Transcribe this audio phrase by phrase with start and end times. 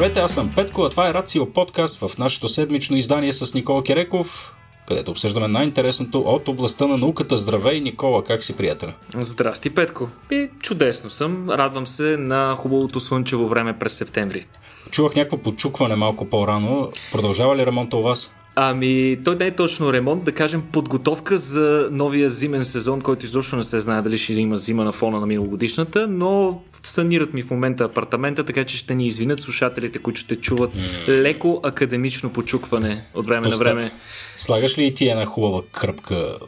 [0.00, 3.82] Здравейте, аз съм Петко, а това е Рацио подкаст в нашето седмично издание с Никола
[3.82, 4.54] Кереков,
[4.88, 7.36] където обсъждаме най-интересното от областта на науката.
[7.36, 8.88] Здравей, Никола, как си, приятел?
[9.14, 10.08] Здрасти, Петко.
[10.30, 11.50] И чудесно съм.
[11.50, 14.46] Радвам се на хубавото слънчево време през септември.
[14.90, 16.92] Чувах някакво подчукване малко по-рано.
[17.12, 18.34] Продължава ли ремонта у вас?
[18.62, 23.56] Ами, той не е точно ремонт, да кажем подготовка за новия зимен сезон, който изобщо
[23.56, 27.50] не се знае дали ще има зима на фона на миналогодишната, но санират ми в
[27.50, 30.70] момента апартамента, така че ще ни извинят слушателите, които ще чуват
[31.08, 33.64] леко академично почукване от време Поста...
[33.64, 33.90] на време.
[34.36, 36.38] Слагаш ли и ти една хубава кръпка,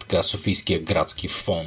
[0.00, 1.66] така, софийския градски фон?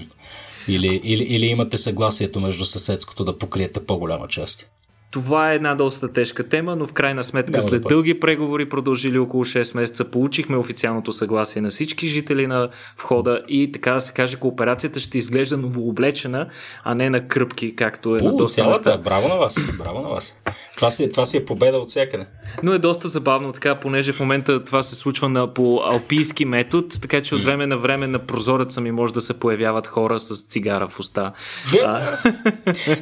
[0.67, 4.69] Или, или, или имате съгласието между съседското да покриете по-голяма част?
[5.11, 8.69] Това е една доста тежка тема, но в крайна сметка Няма след да дълги преговори,
[8.69, 14.01] продължили около 6 месеца, получихме официалното съгласие на всички жители на входа и така да
[14.01, 16.47] се каже, кооперацията ще изглежда новооблечена,
[16.83, 18.97] а не на кръпки, както е У, на доста места.
[18.97, 20.37] Браво на вас, браво на вас.
[20.75, 22.25] Това си, това си е победа от всякъде.
[22.63, 26.87] Но е доста забавно така, понеже в момента това се случва на, по алпийски метод,
[27.01, 30.47] така че от време на време на прозореца ми може да се появяват хора с
[30.47, 31.31] цигара в уста.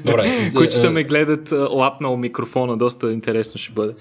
[0.05, 0.51] Добре.
[0.55, 1.53] които ще ме гледат
[1.99, 3.93] лапнал микрофона, доста интересно ще бъде.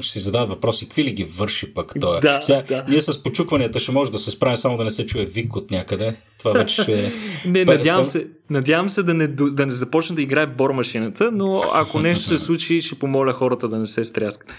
[0.00, 2.20] Ще си задават въпроси, какви ли ги върши пък той?
[2.20, 2.84] Да, Сега, да.
[2.88, 5.70] Ние с почукванията ще може да се справим само да не се чуе вик от
[5.70, 6.16] някъде.
[6.38, 7.12] Това вече ще...
[7.46, 12.00] не, надявам се, надявам се да не, да не започне да играе бормашината, но ако
[12.00, 14.50] нещо се случи, ще помоля хората да не се стряскат.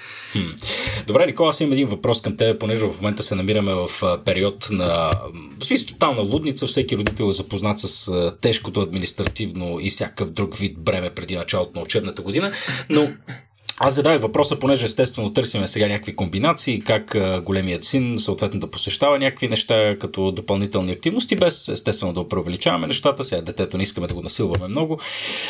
[1.08, 4.68] Добре, Никола, аз имам един въпрос към теб, понеже в момента се намираме в период
[4.72, 5.12] на
[5.60, 6.68] в смисъл, тотална лудница.
[6.68, 11.82] Всеки родител е запознат с тежкото административно и всякакъв друг вид бреме преди началото на
[11.82, 12.52] учебната година.
[12.90, 13.08] Но
[13.80, 19.20] аз задавах въпроса, понеже естествено търсиме сега някакви комбинации, как големият син съответно да посещава
[19.20, 23.24] някакви неща като допълнителни активности, без естествено да преувеличаваме нещата.
[23.24, 25.00] Сега детето не искаме да го насилваме много.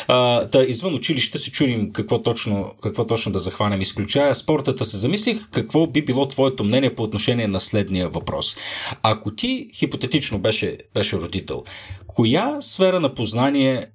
[0.08, 3.80] А, та, извън училище се чудим какво точно, какво точно да захванем.
[3.80, 8.56] Изключая спортата се замислих какво би било твоето мнение по отношение на следния въпрос.
[9.02, 11.64] Ако ти хипотетично беше, беше родител,
[12.06, 13.86] коя сфера на познание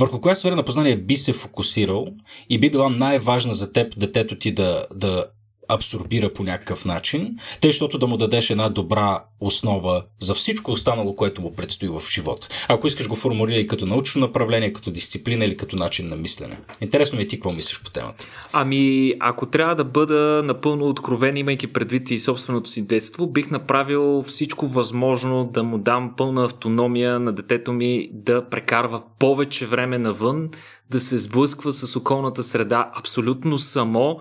[0.00, 2.06] върху коя сфера на познание би се фокусирал
[2.48, 5.26] и би била най-важна за теб детето ти да, да
[5.74, 11.16] абсорбира по някакъв начин, тъй, защото да му дадеш една добра основа за всичко останало,
[11.16, 12.48] което му предстои в живота.
[12.68, 16.58] Ако искаш го формулирай като научно направление, като дисциплина или като начин на мислене.
[16.80, 18.24] Интересно ми е ти какво мислиш по темата.
[18.52, 24.22] Ами, ако трябва да бъда напълно откровен, имайки предвид и собственото си детство, бих направил
[24.22, 30.48] всичко възможно да му дам пълна автономия на детето ми да прекарва повече време навън,
[30.90, 34.20] да се сблъсква с околната среда абсолютно само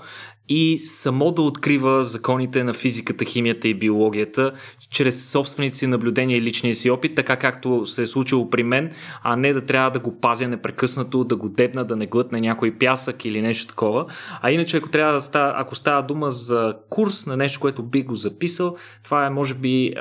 [0.50, 4.52] и само да открива законите на физиката, химията и биологията
[4.92, 8.92] чрез собствените си наблюдения и личния си опит, така както се е случило при мен,
[9.24, 12.72] а не да трябва да го пазя непрекъснато, да го дебна, да не глътне някой
[12.72, 14.06] пясък или нещо такова.
[14.42, 18.04] А иначе, ако трябва да става, ако става дума за курс на нещо, което би
[18.04, 19.94] го записал, това е може би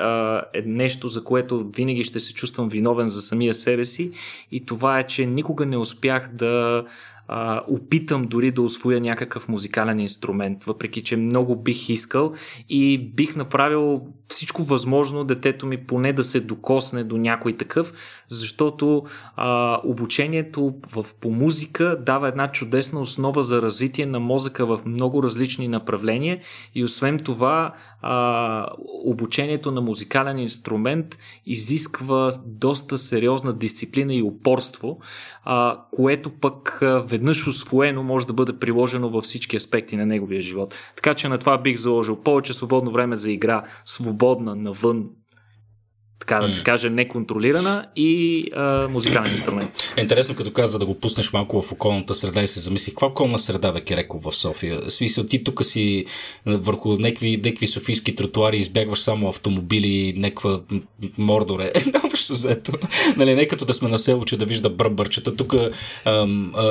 [0.53, 4.11] е нещо, за което винаги ще се чувствам виновен за самия себе си
[4.51, 6.83] и това е, че никога не успях да
[7.31, 12.33] а, опитам дори да освоя някакъв музикален инструмент, въпреки че много бих искал
[12.69, 17.93] и бих направил всичко възможно детето ми поне да се докосне до някой такъв,
[18.27, 19.03] защото
[19.35, 25.23] а, обучението в, по музика дава една чудесна основа за развитие на мозъка в много
[25.23, 26.39] различни направления
[26.75, 28.67] и освен това а,
[29.05, 34.99] обучението на музикален инструмент изисква доста сериозна дисциплина и упорство,
[35.43, 40.75] а, което пък веднъж освоено може да бъде приложено във всички аспекти на неговия живот.
[40.95, 43.63] Така че на това бих заложил повече свободно време за игра,
[44.19, 45.09] свободна навън
[46.19, 49.71] така да се каже, неконтролирана и а, музикален инструмент.
[49.97, 53.07] Е интересно, като каза да го пуснеш малко в околната среда и се замислих, каква
[53.07, 54.91] околна среда бе Кереко в София?
[54.91, 56.05] Смисъл, ти тук си
[56.45, 60.59] върху някакви, някакви софийски тротуари избягваш само автомобили, някаква
[61.17, 61.71] мордоре.
[62.03, 62.71] Общо взето.
[63.17, 65.35] Нали, не като да сме на село, че да вижда бръбърчета.
[65.35, 65.55] Тук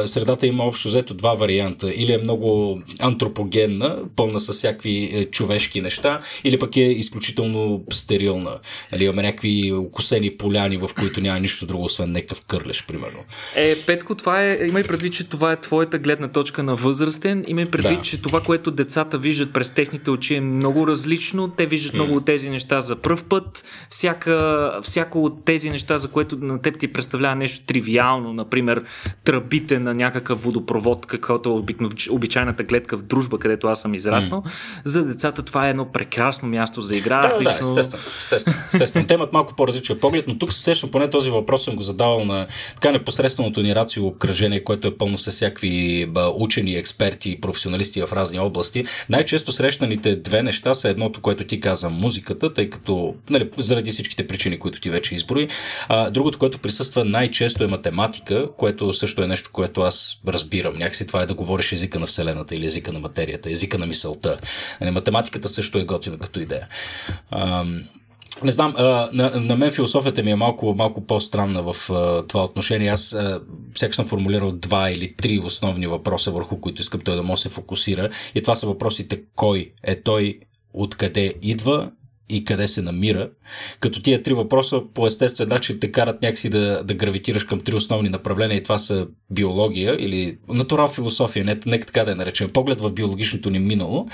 [0.05, 1.93] средата има общо взето два варианта.
[1.95, 8.59] Или е много антропогенна, пълна с всякакви е, човешки неща, или пък е изключително стерилна.
[8.93, 13.19] Нали, имаме някакви окосени поляни, в които няма нищо друго, освен някакъв кърлеш, примерно.
[13.57, 17.65] Е, Петко, това е, имай предвид, че това е твоята гледна точка на възрастен, имай
[17.65, 18.03] предвид, да.
[18.03, 21.95] че това, което децата виждат през техните очи е много различно, те виждат mm.
[21.95, 26.63] много от тези неща за пръв път, всяка, всяко от тези неща, за което на
[26.63, 28.83] теб ти представлява нещо тривиално, например,
[29.25, 34.51] тръбите на някакъв водопровод, каквото е обичайната гледка в дружба, където аз съм израснал, mm.
[34.85, 37.21] за децата това е едно прекрасно място за игра.
[37.21, 41.31] Да, да, естествено, естествено, естествено имат малко по-различен поглед, но тук се сещам, поне този
[41.31, 46.07] въпрос съм го задавал на така непосредственото ни рацио обкръжение, което е пълно с всякакви
[46.35, 48.85] учени, експерти, професионалисти в разни области.
[49.09, 54.27] Най-често срещаните две неща са едното, което ти каза, музиката, тъй като нали, заради всичките
[54.27, 55.49] причини, които ти вече изброи.
[55.89, 60.79] А, другото, което присъства най-често е математика, което също е нещо, което аз разбирам.
[60.79, 64.39] Някакси това е да говориш езика на Вселената или езика на материята, езика на мисълта.
[64.81, 66.69] Нали, математиката също е готина като идея.
[67.31, 67.65] А,
[68.45, 72.45] не знам, а, на, на мен философията ми е малко, малко по-странна в а, това
[72.45, 72.89] отношение.
[72.89, 73.17] Аз
[73.75, 77.49] всеки съм формулирал два или три основни въпроса, върху които искам той да може да
[77.49, 78.11] се фокусира.
[78.35, 80.41] И това са въпросите кой е той,
[80.73, 81.91] откъде идва
[82.29, 83.31] и къде се намира.
[83.81, 87.75] Като тия три въпроса по естествен начин те карат някакси да, да гравитираш към три
[87.75, 92.51] основни направления и това са биология или натурал философия, не, нека така да я наречем,
[92.51, 94.09] поглед в биологичното ни минало.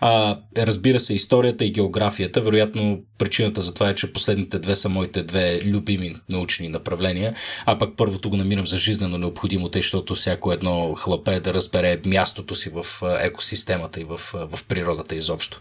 [0.00, 2.40] А, разбира се, историята и географията.
[2.40, 7.34] Вероятно причината за това е, че последните две са моите две любими научни направления,
[7.66, 12.00] а пък първото го намирам за жизнено необходимо, тъй, защото всяко едно хлапе да разбере
[12.06, 12.86] мястото си в
[13.20, 15.60] екосистемата и в, в природата изобщо.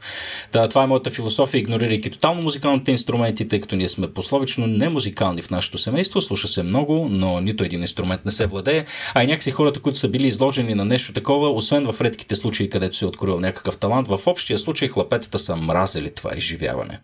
[0.53, 1.59] Да, това е моята философия,
[1.99, 6.47] игнорирайки тотално музикалните инструменти, тъй като ние сме пословично не музикални в нашето семейство, слуша
[6.47, 10.09] се много, но нито един инструмент не се владее, а и някакси хората, които са
[10.09, 14.07] били изложени на нещо такова, освен в редките случаи, където се е откроил някакъв талант,
[14.07, 16.99] в общия случай хлапетата са мразили това изживяване.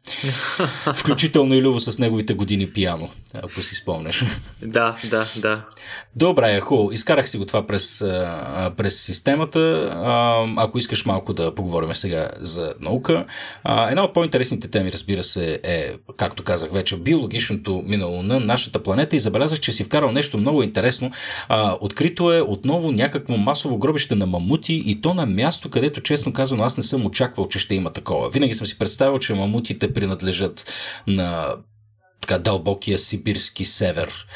[0.96, 4.24] Включително и Любо с неговите години пияно, ако си спомнеш.
[4.62, 5.62] Да, да, да.
[6.16, 6.92] Добре, е хубаво.
[6.92, 8.00] Изкарах си го това през,
[8.78, 9.92] през системата.
[10.58, 13.26] Ако искаш малко да поговорим сега за наука.
[13.90, 19.16] Една от по-интересните теми, разбира се, е, както казах вече, биологичното минало на нашата планета
[19.16, 21.12] и забелязах, че си вкарал нещо много интересно.
[21.82, 26.64] Открито е отново някакво масово гробище на мамути и то на място, където, честно казано,
[26.64, 28.30] аз не съм очаквал, че ще има такова.
[28.30, 30.72] Винаги съм си представил, че мамутите принадлежат
[31.08, 31.56] на
[32.22, 34.28] така дълбокия сибирски север.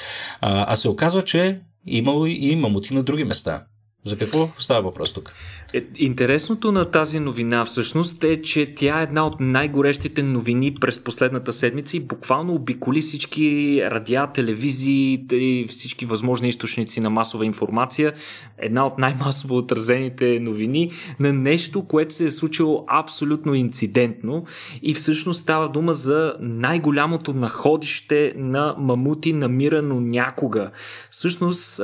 [0.41, 3.65] А, а се оказва, че имало и мамути на други места.
[4.05, 5.35] За какво става въпрос тук?
[5.73, 11.03] Е, интересното на тази новина всъщност е, че тя е една от най-горещите новини през
[11.03, 18.13] последната седмица и буквално обиколи всички радиа, телевизии и всички възможни източници на масова информация.
[18.57, 24.45] Една от най-масово отразените новини на нещо, което се е случило абсолютно инцидентно
[24.81, 30.71] и всъщност става дума за най-голямото находище на мамути, намирано някога.
[31.09, 31.75] Всъщност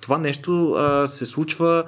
[0.00, 0.76] това нещо
[1.06, 1.84] се случва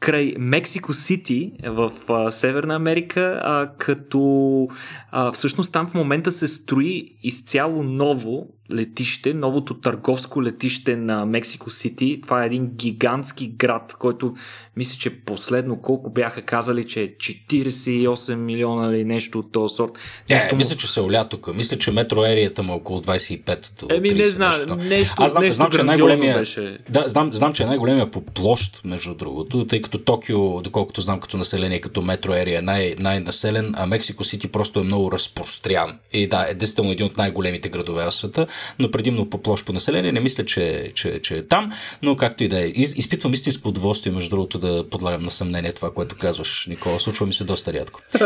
[0.00, 4.68] край Мексико Сити в а, Северна Америка, а, като
[5.10, 11.70] а, всъщност там в момента се строи изцяло ново летище, новото търговско летище на Мексико
[11.70, 12.20] Сити.
[12.22, 14.34] Това е един гигантски град, който
[14.76, 19.92] мисля, че последно колко бяха казали, че е 48 милиона или нещо от този сорт.
[20.30, 21.56] Е, нещо мисля, че се оля тук.
[21.56, 24.76] Мисля, че метроерията му е около 25 до Еми, не знам, нещо.
[24.76, 26.78] нещо, Аз знам, нещо знам, че най-големия, беше.
[26.90, 31.20] Да, знам, знам, че е най-големия по площ, между другото, тъй като Токио, доколкото знам
[31.20, 35.98] като население, като метроерия е най- най-населен, а Мексико Сити просто е много разпрострян.
[36.12, 38.46] И да, е действително един от най-големите градове в света
[38.78, 40.12] но предимно по площ по население.
[40.12, 41.72] Не мисля, че, че, че е там,
[42.02, 42.66] но както и да е.
[42.66, 47.00] Из, изпитвам истинско удоволствие, между другото, да подлагам на съмнение това, което казваш, Никола.
[47.00, 48.00] Случва ми се доста рядко.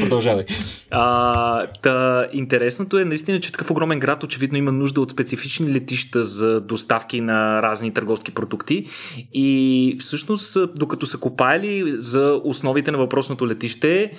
[0.00, 0.44] Продължавай.
[0.90, 6.24] А, та, интересното е наистина, че такъв огромен град очевидно има нужда от специфични летища
[6.24, 8.86] за доставки на разни търговски продукти
[9.34, 9.51] и
[10.00, 14.12] всъщност докато са копали за основите на въпросното летище,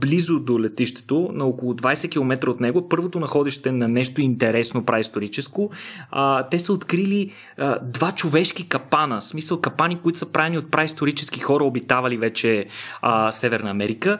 [0.00, 5.70] близо до летището, на около 20 км от него, първото находище на нещо интересно праисторическо,
[6.10, 11.40] а, те са открили а, два човешки капана, смисъл капани, които са правени от праисторически
[11.40, 12.66] хора, обитавали вече
[13.02, 14.18] а, Северна Америка.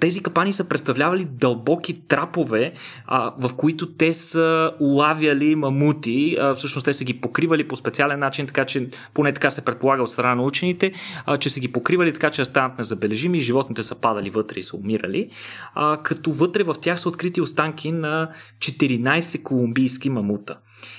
[0.00, 2.72] Тези капани са представлявали дълбоки трапове,
[3.06, 8.18] а, в които те са улавяли мамути, а, всъщност те са ги покривали по специален
[8.18, 10.92] начин, така че поне така се предполага от страна на учените,
[11.26, 14.58] а, че са ги покривали така, че да станат незабележими и животните са падали вътре
[14.58, 15.30] и са умирали намирали,
[15.74, 20.58] а, като вътре в тях са открити останки на 14 колумбийски мамута.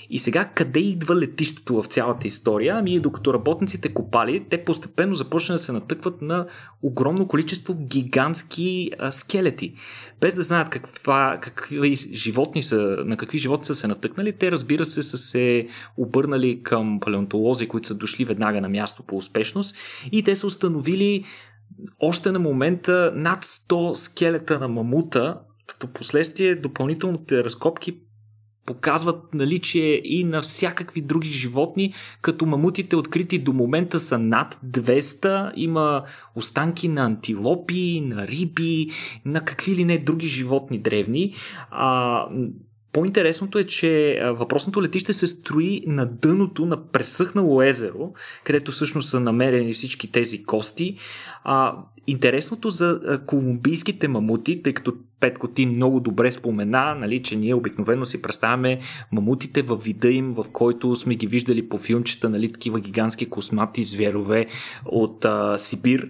[0.09, 2.75] И сега къде идва летището в цялата история?
[2.77, 6.47] Ами докато работниците копали, те постепенно започнаха да се натъкват на
[6.83, 9.73] огромно количество гигантски а, скелети.
[10.21, 14.85] Без да знаят каква, какви животни са, на какви животни са се натъкнали, те разбира
[14.85, 19.75] се са се обърнали към палеонтолози, които са дошли веднага на място по успешност
[20.11, 21.25] и те са установили
[22.00, 27.97] още на момента над 100 скелета на мамута, като последствие допълнителните разкопки
[28.67, 35.51] показват наличие и на всякакви други животни, като мамутите открити до момента са над 200.
[35.55, 36.03] Има
[36.36, 38.89] останки на антилопи, на риби,
[39.25, 41.33] на какви ли не други животни древни.
[41.71, 42.27] А,
[42.97, 48.13] по-интересното е, че въпросното летище се строи на дъното на пресъхнало езеро,
[48.43, 50.97] където всъщност са намерени всички тези кости.
[51.43, 51.75] А,
[52.07, 58.05] интересното за колумбийските мамути, тъй като Петко ти много добре спомена, нали, че ние обикновено
[58.05, 58.79] си представяме
[59.11, 63.83] мамутите във вида им, в който сме ги виждали по филмчета, нали, такива гигантски космати
[63.83, 64.45] зверове
[64.85, 66.09] от а, Сибир.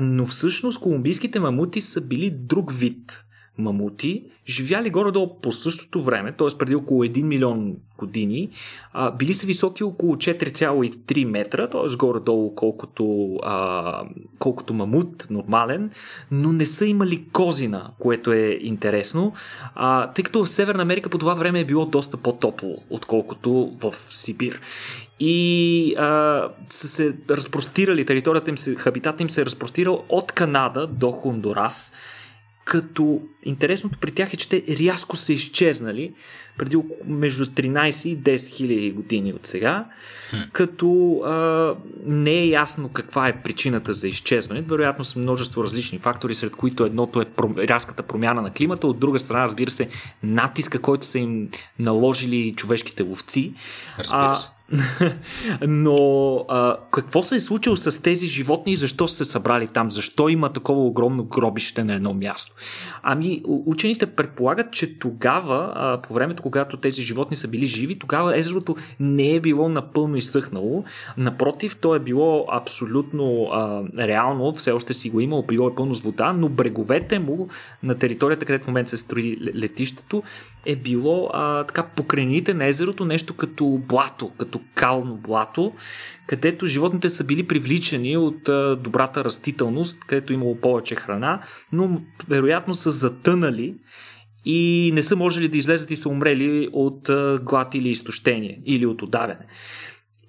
[0.00, 3.25] Но всъщност колумбийските мамути са били друг вид
[3.58, 6.58] мамути, живяли горе-долу по същото време, т.е.
[6.58, 8.50] преди около 1 милион години,
[8.92, 11.96] а, били са високи около 4,3 метра, т.е.
[11.96, 14.02] горе-долу колкото, а,
[14.38, 15.90] колкото мамут, нормален,
[16.30, 19.32] но не са имали козина, което е интересно,
[19.74, 23.92] а, тъй като в Северна Америка по това време е било доста по-топло, отколкото в
[23.92, 24.60] Сибир.
[25.20, 30.86] И а, са се разпростирали, територията им се, хабитата им се е разпростирал от Канада
[30.86, 31.94] до Хондурас,
[32.66, 36.14] като интересното при тях е, че те рязко са изчезнали
[36.58, 39.84] преди между 13 и 10 хиляди години от сега,
[40.52, 41.74] като а,
[42.06, 44.60] не е ясно каква е причината за изчезване.
[44.60, 47.26] Вероятно са множество различни фактори, сред които едното е
[47.58, 49.88] рязката промяна на климата, от друга страна, разбира се,
[50.22, 53.54] натиска, който са им наложили човешките ловци.
[54.02, 54.55] Се.
[55.68, 59.90] Но а, какво се е случило с тези животни и защо са се събрали там?
[59.90, 62.54] Защо има такова огромно гробище на едно място?
[63.02, 68.38] Ами, учените предполагат, че тогава, а, по времето, когато тези животни са били живи, тогава
[68.38, 70.84] езерото не е било напълно изсъхнало.
[71.16, 75.94] Напротив, то е било абсолютно а, реално, все още си го имало, било е пълно
[75.94, 77.48] с вода, но бреговете му
[77.82, 80.22] на територията, където в момента се строи летището,
[80.66, 85.72] е било а, така покрайните на езерото нещо като блато, като кално блато,
[86.26, 88.42] където животните са били привличани от
[88.82, 93.74] добрата растителност, където имало повече храна, но вероятно са затънали
[94.44, 97.10] и не са можели да излезат и са умрели от
[97.42, 99.46] глад или изтощение или от удавяне.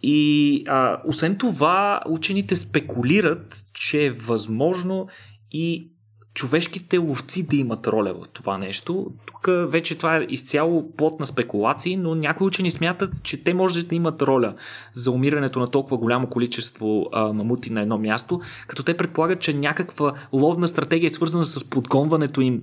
[0.04, 5.08] И а, освен това, учените спекулират, че е възможно
[5.52, 5.92] и
[6.38, 9.08] човешките ловци да имат роля в това нещо.
[9.26, 13.84] Тук вече това е изцяло плод на спекулации, но някои учени смятат, че те може
[13.84, 14.56] да имат роля
[14.94, 19.54] за умирането на толкова голямо количество а, мамути на едно място, като те предполагат, че
[19.54, 22.62] някаква ловна стратегия е свързана с подгонването им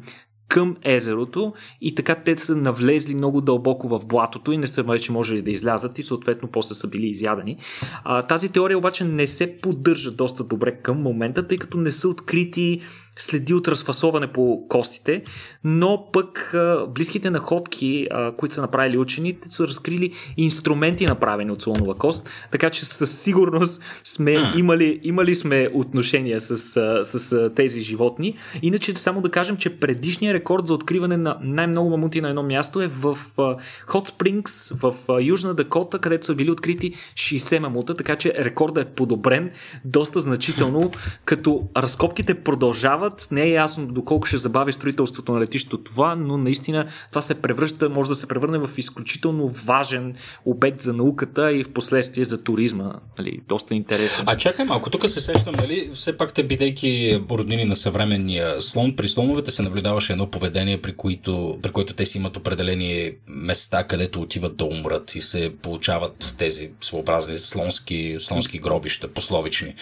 [0.48, 5.12] към езерото и така те са навлезли много дълбоко в блатото и не са вече
[5.12, 7.58] можели да излязат и съответно после са били изядени.
[8.04, 12.08] А, тази теория обаче не се поддържа доста добре към момента, тъй като не са
[12.08, 12.82] открити
[13.16, 15.22] следи от разфасоване по костите,
[15.64, 16.54] но пък
[16.88, 22.84] близките находки, които са направили учените, са разкрили инструменти направени от слонова кост, така че
[22.84, 26.56] със сигурност сме имали, имали сме отношения с,
[27.04, 28.38] с тези животни.
[28.62, 32.80] Иначе само да кажем, че предишният рекорд за откриване на най-много мамути на едно място
[32.80, 38.34] е в Hot Springs в Южна Дакота, където са били открити 60 мамута, така че
[38.38, 39.50] рекордът е подобрен
[39.84, 40.90] доста значително,
[41.24, 43.28] като разкопките продължават продължават.
[43.30, 47.88] Не е ясно доколко ще забави строителството на летището това, но наистина това се превръща,
[47.88, 52.92] може да се превърне в изключително важен обект за науката и в последствие за туризма.
[53.18, 54.24] Нали, доста интересен.
[54.26, 58.96] А чакай малко, тук се сещам, нали, все пак те бидейки роднини на съвременния слон,
[58.96, 63.84] при слоновете се наблюдаваше едно поведение, при което, при което те си имат определени места,
[63.84, 69.74] където отиват да умрат и се получават тези своеобразни слонски, слонски гробища, пословични.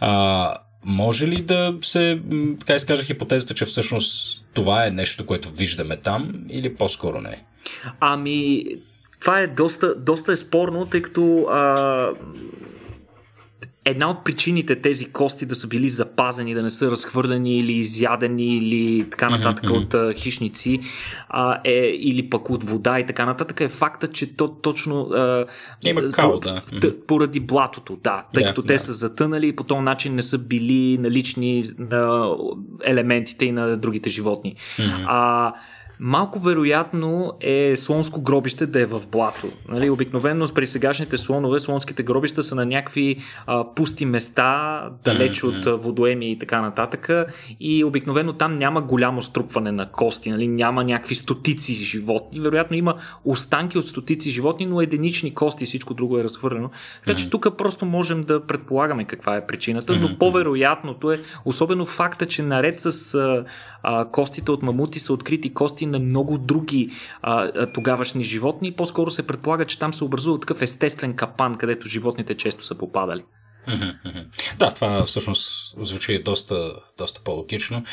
[0.00, 0.54] А,
[0.84, 2.20] може ли да се,
[2.60, 7.44] така изкажа хипотезата, че всъщност това е нещо, което виждаме там или по-скоро не?
[8.00, 8.64] Ами,
[9.20, 12.10] това е доста, доста е спорно, тъй като а,
[13.90, 18.56] една от причините тези кости да са били запазени, да не са разхвърлени или изядени
[18.56, 20.10] или така нататък mm-hmm.
[20.12, 20.80] от хищници
[21.28, 25.46] а, е, или пък от вода и така нататък е факта, че то точно а,
[25.84, 26.62] Има кал, да.
[27.06, 28.68] поради блатото, да, тъй yeah, като yeah.
[28.68, 32.30] те са затънали и по този начин не са били налични на
[32.84, 34.56] елементите и на другите животни.
[34.78, 35.04] Mm-hmm.
[35.06, 35.52] А,
[36.00, 39.46] Малко вероятно е слонско гробище да е в блато.
[39.68, 45.66] Нали, обикновено при сегашните слонове, слонските гробища са на някакви а, пусти места, далеч mm-hmm.
[45.74, 47.10] от водоеми и така нататък.
[47.60, 52.40] И обикновено там няма голямо струпване на кости, нали, няма някакви стотици животни.
[52.40, 56.70] Вероятно има останки от стотици животни, но единични кости, всичко друго е разхвърлено.
[57.04, 57.30] Така че mm-hmm.
[57.30, 62.80] тук просто можем да предполагаме каква е причината, но по-вероятното е, особено факта, че наред
[62.80, 63.44] с а,
[63.82, 66.90] а, костите от мамути са открити кости на много други
[67.22, 68.76] а, тогавашни животни.
[68.76, 73.22] По-скоро се предполага, че там се образува такъв естествен капан, където животните често са попадали.
[74.58, 77.84] Да, това всъщност звучи доста, доста по-логично.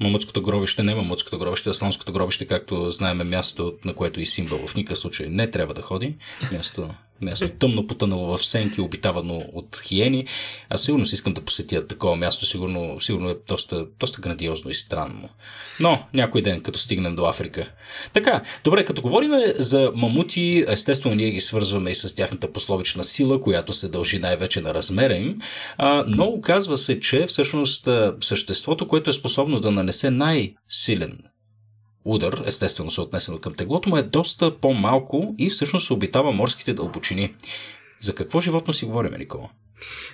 [0.00, 4.26] Мамутското гробище не Мамутското гробище, а Слонското гробище, както знаем, е място, на което и
[4.26, 6.16] символ в никакъв случай не трябва да ходи.
[6.52, 10.26] Място място тъмно потънало в сенки, обитавано от хиени.
[10.68, 14.74] Аз сигурно си искам да посетя такова място, сигурно, сигурно е доста, доста грандиозно и
[14.74, 15.28] странно.
[15.80, 17.70] Но някой ден, като стигнем до Африка.
[18.12, 23.40] Така, добре, като говорим за мамути, естествено ние ги свързваме и с тяхната пословична сила,
[23.40, 25.38] която се дължи най-вече на размера им,
[26.06, 27.88] но оказва се, че всъщност
[28.20, 31.18] съществото, което е способно да нанесе най-силен
[32.08, 37.34] удар, естествено се отнесено към теглото му, е доста по-малко и всъщност обитава морските дълбочини.
[38.00, 39.48] За какво животно си говорим, Никола?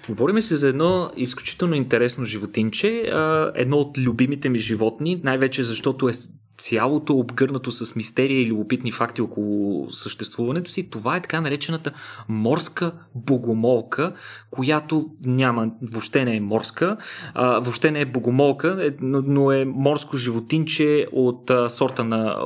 [0.08, 3.12] Говориме се за едно изключително интересно животинче,
[3.54, 6.12] едно от любимите ми животни, най-вече защото е
[6.56, 11.92] цялото обгърнато с мистерия и любопитни факти около съществуването си, това е така наречената
[12.28, 14.14] морска богомолка,
[14.50, 16.96] която няма, въобще не е морска,
[17.34, 22.36] а, въобще не е богомолка, е, но, е морско животинче от а, сорта на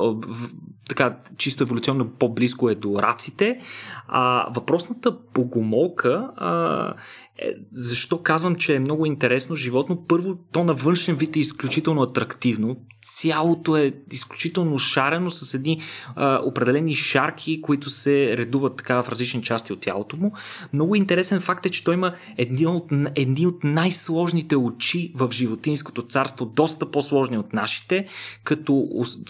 [0.89, 3.59] така чисто еволюционно по-близко е до раците.
[4.07, 6.93] А въпросната богомолка а,
[7.41, 10.05] е, защо казвам, че е много интересно животно?
[10.07, 12.77] Първо, то на външен вид е изключително атрактивно.
[13.01, 15.81] Цялото е изключително шарено с едни
[16.15, 20.33] а, определени шарки, които се редуват така в различни части от тялото му.
[20.73, 26.01] Много интересен факт е, че той има едни от, едни от най-сложните очи в животинското
[26.01, 28.07] царство, доста по-сложни от нашите,
[28.43, 28.87] като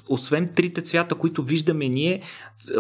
[0.10, 2.22] освен трите цвята, които виждаме ние,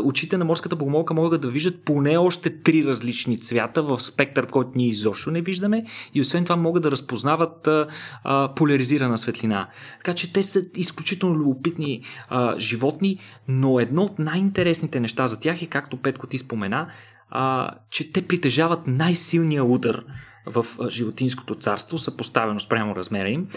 [0.04, 4.72] очите на морската богомолка могат да виждат поне още три различни цвята в спектър, който
[4.76, 7.88] ние изобщо не виждаме и освен това могат да разпознават а,
[8.24, 9.68] а, поляризирана светлина.
[9.98, 15.62] Така че те са изключително любопитни а, животни, но едно от най-интересните неща за тях
[15.62, 16.88] е, както Петко ти спомена,
[17.30, 20.04] а, че те притежават най-силния удар
[20.50, 23.48] в животинското царство, съпоставено спрямо размера им,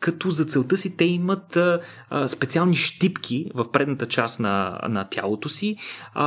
[0.00, 1.58] като за целта си те имат
[2.26, 5.76] специални щипки в предната част на, на тялото си,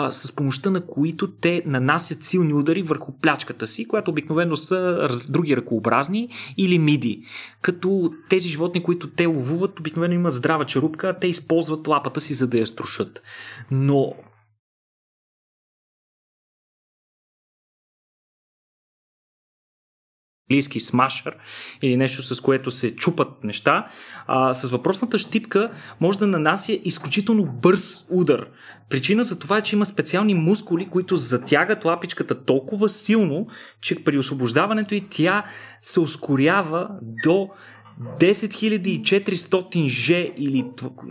[0.09, 5.57] с помощта на които те нанасят силни удари върху плячката си, която обикновено са други
[5.57, 7.23] ръкообразни или миди.
[7.61, 12.33] Като тези животни, които те ловуват, обикновено имат здрава черупка, а те използват лапата си
[12.33, 13.21] за да я струшат.
[13.71, 14.13] Но
[20.51, 21.35] английски смашър
[21.81, 23.87] или нещо с което се чупат неща,
[24.27, 28.47] а, с въпросната щипка може да нанася изключително бърз удар.
[28.89, 33.47] Причина за това е, че има специални мускули, които затягат лапичката толкова силно,
[33.81, 35.45] че при освобождаването и тя
[35.81, 36.89] се ускорява
[37.23, 37.49] до
[38.19, 40.65] 10400 Ж или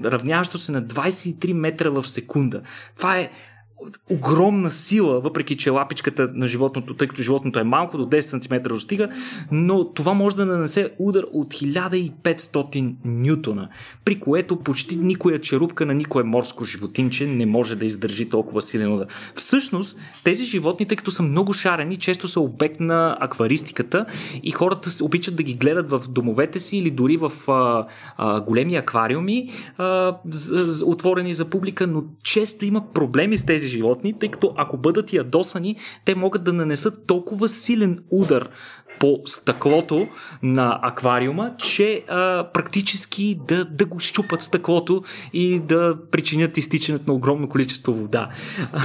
[0.05, 2.62] равняващо се на 23 метра в секунда.
[2.97, 3.31] Това е
[4.11, 8.69] огромна сила, въпреки че лапичката на животното, тъй като животното е малко, до 10 см
[8.69, 9.09] достига,
[9.53, 13.69] но това може да нанесе удар от 1500 нютона,
[14.05, 18.93] при което почти никоя черупка на никое морско животинче не може да издържи толкова силен
[18.93, 19.07] удар.
[19.35, 24.07] Всъщност, тези животни, тъй като са много шарени, често са обект на акваристиката
[24.43, 28.77] и хората обичат да ги гледат в домовете си или дори в а, а, големи
[28.77, 30.17] аквариуми, а,
[30.87, 35.77] отворени за публика, но често има проблеми с тези животни, тъй като ако бъдат ядосани,
[36.05, 38.48] те могат да нанесат толкова силен удар
[38.98, 40.09] по стъклото
[40.42, 45.02] на аквариума, че а, практически да, да го щупат стъклото
[45.33, 48.28] и да причинят изтичането на огромно количество вода.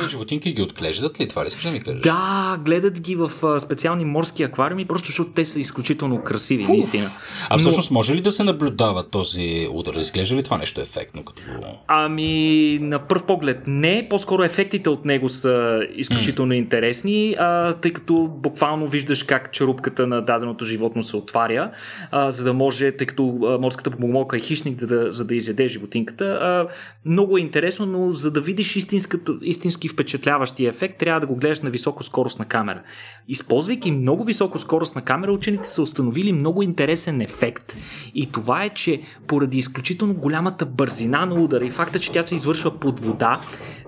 [0.01, 1.27] Те животинки ги отглеждат ли?
[1.27, 2.01] Това ли искаш да ми кажеш?
[2.01, 6.73] Да, гледат ги в а, специални морски аквариуми, просто защото те са изключително красиви, Фуф.
[6.73, 7.09] наистина.
[7.49, 7.93] А всъщност Но...
[7.93, 9.93] може ли да се наблюдава този удар?
[9.93, 11.25] Изглежда ли това нещо ефектно?
[11.25, 11.41] Като...
[11.87, 16.57] Ами, на първ поглед не, по-скоро ефектите от него са изключително mm.
[16.57, 21.71] интересни, а, тъй като буквално виждаш как черупката клетката на даденото животно се отваря,
[22.11, 25.35] а, за да може, тъй като а, морската богомолка е хищник, да, да, за да
[25.35, 26.25] изяде животинката.
[26.25, 26.67] А,
[27.05, 28.75] много е интересно, но за да видиш
[29.41, 32.81] истински впечатляващия ефект, трябва да го гледаш на високоскоростна камера.
[33.27, 37.75] Използвайки много високоскоростна камера, учените са установили много интересен ефект.
[38.15, 42.35] И това е, че поради изключително голямата бързина на удара и факта, че тя се
[42.35, 43.41] извършва под вода,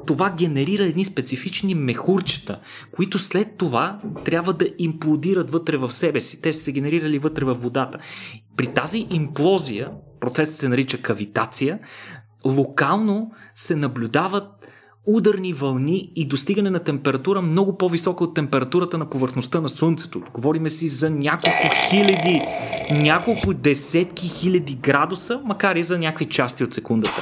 [0.08, 2.60] това генерира едни специфични мехурчета,
[2.92, 6.42] които след това трябва да имплодират вътре в себе си.
[6.42, 7.98] Те са се генерирали вътре в водата.
[8.58, 11.80] При тази имплозия, процесът се нарича кавитация,
[12.46, 14.48] локално се наблюдават
[15.08, 20.22] ударни вълни и достигане на температура много по-висока от температурата на повърхността на Слънцето.
[20.34, 22.42] Говориме си за няколко хиляди,
[22.92, 27.22] няколко десетки хиляди градуса, макар и за някакви части от секундата.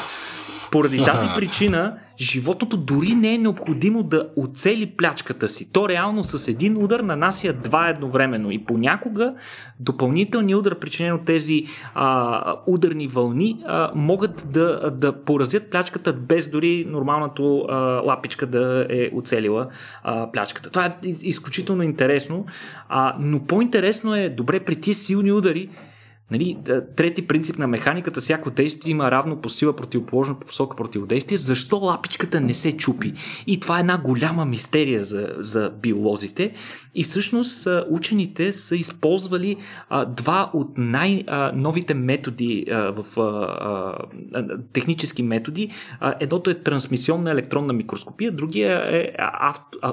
[0.71, 5.73] Поради тази причина, животното дори не е необходимо да оцели плячката си.
[5.73, 8.51] То реално с един удар нанася два едновременно.
[8.51, 9.33] И понякога
[9.79, 16.49] допълнителният удар, причинен от тези а, ударни вълни, а, могат да, да поразят плячката без
[16.49, 19.67] дори нормалното а, лапичка да е оцелила
[20.03, 20.69] а, плячката.
[20.69, 22.45] Това е изключително интересно.
[22.89, 25.69] А, но по-интересно е, добре, при тези силни удари,
[26.31, 26.57] Нали,
[26.95, 31.37] трети принцип на механиката, всяко действие има равно по сила противоположно по посока противодействие.
[31.37, 33.13] Защо лапичката не се чупи?
[33.47, 36.53] И това е една голяма мистерия за, за биолозите.
[36.95, 39.57] И всъщност учените са използвали
[39.89, 43.23] а, два от най-новите методи а, в а,
[44.33, 45.71] а, технически методи.
[45.99, 49.13] А, едното е трансмисионна електронна микроскопия, другия е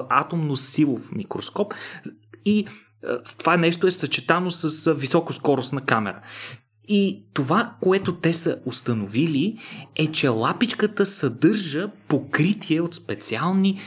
[0.09, 1.73] атомно-силов микроскоп.
[2.45, 2.65] И е,
[3.39, 6.21] това нещо е съчетано с високоскоростна камера.
[6.87, 9.57] И това, което те са установили,
[9.95, 13.81] е, че лапичката съдържа покритие от специални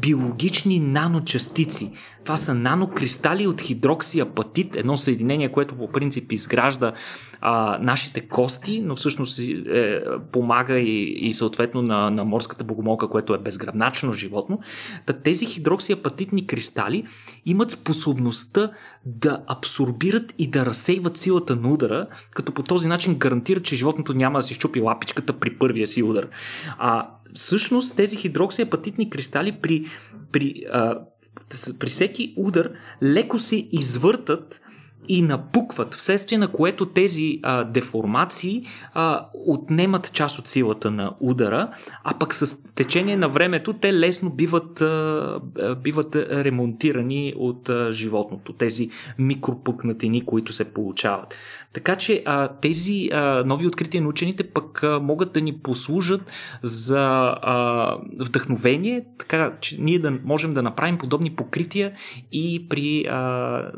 [0.00, 1.92] биологични наночастици.
[2.24, 6.92] Това са нанокристали от хидроксиапатит, едно съединение, което по принцип изгражда
[7.40, 13.34] а, нашите кости, но всъщност е, помага и, и съответно на, на морската богомолка, което
[13.34, 14.60] е безгръбначно животно.
[15.06, 17.06] Та тези хидроксиапатитни кристали
[17.46, 18.70] имат способността
[19.06, 24.14] да абсорбират и да разсейват силата на удара, като по този начин гарантират, че животното
[24.14, 26.28] няма да си щупи лапичката при първия си удар.
[26.78, 29.86] А всъщност тези хидроксиапатитни кристали при,
[30.32, 30.98] при а,
[31.78, 32.70] при всеки удар
[33.02, 34.60] леко се извъртат
[35.08, 41.68] и напукват, вследствие на което тези а, деформации а, отнемат част от силата на удара,
[42.04, 45.40] а пък с течение на времето те лесно биват, а,
[45.82, 51.34] биват ремонтирани от а, животното, тези микропукнатини, които се получават.
[51.76, 56.20] Така че а, тези а, нови открития на учените пък а, могат да ни послужат
[56.62, 57.00] за
[57.42, 61.92] а, вдъхновение, така че ние да можем да направим подобни покрития
[62.32, 63.72] и при а,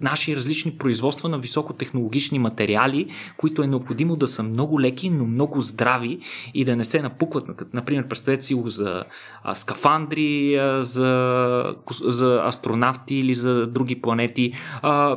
[0.00, 5.60] наши различни производства на високотехнологични материали, които е необходимо да са много леки, но много
[5.60, 6.18] здрави
[6.54, 7.72] и да не се напукват.
[7.72, 9.04] Например, представете си го за
[9.42, 15.16] а, скафандри, а, за, за астронавти или за други планети, а,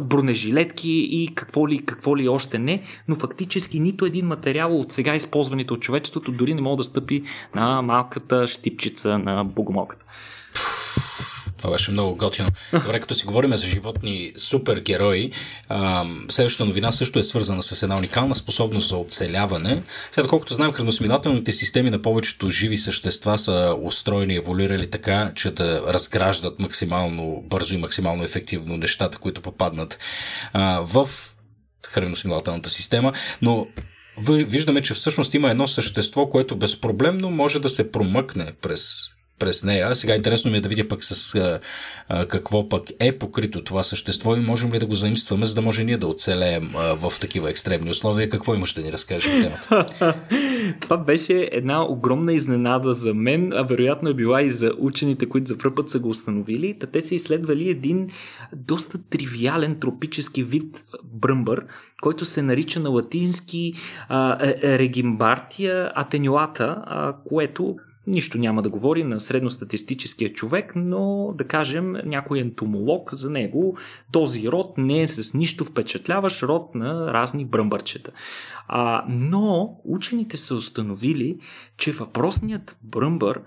[0.00, 5.14] бронежилетки и какво ли, какво ли още не, но фактически нито един материал от сега
[5.14, 7.22] използваните от човечеството дори не може да стъпи
[7.54, 10.04] на малката щипчица на богомолката.
[11.58, 12.48] Това беше много готино.
[12.72, 15.30] Добре, като си говорим за животни супергерои,
[16.28, 19.82] следващата новина също е свързана с една уникална способност за оцеляване.
[20.10, 25.50] Сега, колкото знаем, храносмилателните системи на повечето живи същества са устроени и еволюирали така, че
[25.50, 29.98] да разграждат максимално бързо и максимално ефективно нещата, които попаднат
[30.52, 31.08] а, в
[31.92, 33.66] храносмилателната система, но
[34.28, 38.90] виждаме, че всъщност има едно същество, което безпроблемно може да се промъкне през
[39.38, 39.94] през нея.
[39.94, 41.60] Сега интересно ми е да видя пък с а,
[42.08, 45.62] а, какво пък е покрито това същество и можем ли да го заимстваме, за да
[45.62, 48.30] може ние да оцелеем а, в такива екстремни условия.
[48.30, 49.86] Какво имаш да ни разкажеш по темата?
[50.80, 55.46] това беше една огромна изненада за мен, а вероятно е била и за учените, които
[55.46, 56.76] за първ път са го установили.
[56.80, 58.08] Та те са изследвали един
[58.52, 61.64] доста тривиален тропически вид бръмбър,
[62.02, 63.72] който се нарича на латински
[64.08, 64.38] а,
[64.78, 72.38] регимбартия атенюата, а, което нищо няма да говори на средностатистическия човек, но да кажем някой
[72.38, 73.76] ентомолог за него
[74.12, 78.10] този род не е с нищо впечатляващ род на разни бръмбърчета.
[78.68, 81.38] А, но учените са установили,
[81.76, 83.40] че въпросният бръмбър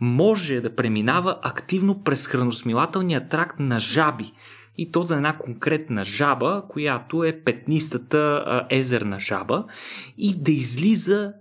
[0.00, 4.32] може да преминава активно през храносмилателния тракт на жаби.
[4.78, 9.64] И то за една конкретна жаба, която е петнистата езерна жаба
[10.18, 11.32] и да излиза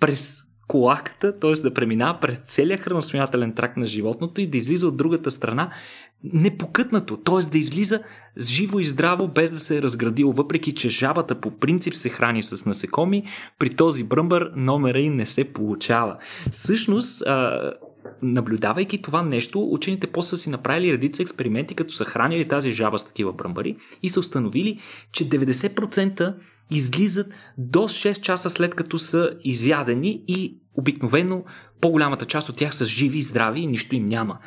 [0.00, 1.52] през колаката, т.е.
[1.52, 5.70] да преминава през целия храносмилателен тракт на животното и да излиза от другата страна
[6.24, 7.50] непокътнато, т.е.
[7.50, 8.02] да излиза
[8.38, 12.42] живо и здраво, без да се е разградило, въпреки че жабата по принцип се храни
[12.42, 13.24] с насекоми,
[13.58, 16.16] при този бръмбър номера и не се получава.
[16.50, 17.22] Всъщност,
[18.22, 22.98] наблюдавайки това нещо, учените после са си направили редица експерименти, като са хранили тази жаба
[22.98, 24.80] с такива бръмбари и са установили,
[25.12, 26.34] че 90%
[26.70, 27.26] излизат
[27.58, 31.44] до 6 часа след като са изядени и обикновено
[31.80, 34.38] по-голямата част от тях са живи и здрави и нищо им няма.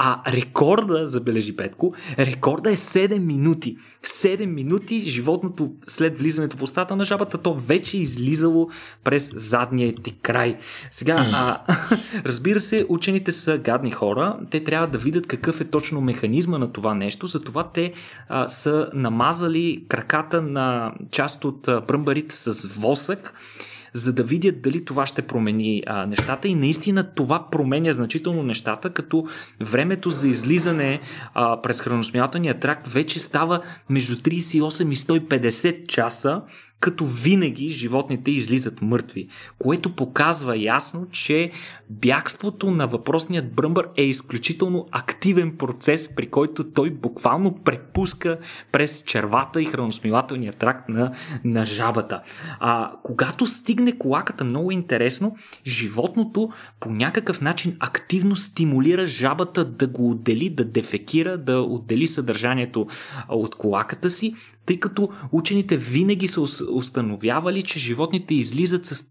[0.00, 3.76] А рекорда, забележи Петко, рекорда е 7 минути.
[4.02, 8.68] 7 минути животното след влизането в устата на жабата, то вече е излизало
[9.04, 10.58] през задния ти край.
[10.90, 11.60] Сега, а,
[12.24, 14.38] разбира се, учените са гадни хора.
[14.50, 17.26] Те трябва да видят какъв е точно механизма на това нещо.
[17.26, 17.92] Затова те
[18.28, 23.34] а, са намазали краката на част от бръмбарите с восък
[23.92, 26.48] за да видят дали това ще промени а, нещата.
[26.48, 29.26] И наистина това променя значително нещата, като
[29.60, 31.00] времето за излизане
[31.34, 36.42] а, през храносмилателния тракт вече става между 38 и 150 часа,
[36.80, 41.50] като винаги животните излизат мъртви, което показва ясно, че
[41.90, 48.38] бягството на въпросният бръмбър е изключително активен процес, при който той буквално препуска
[48.72, 51.12] през червата и храносмилателния тракт на,
[51.44, 52.22] на жабата.
[52.60, 55.36] А когато стигне колаката, много интересно,
[55.66, 62.86] животното по някакъв начин активно стимулира жабата да го отдели, да дефекира, да отдели съдържанието
[63.28, 64.34] от колаката си,
[64.68, 66.40] тъй като учените винаги са
[66.72, 69.04] установявали, че животните излизат с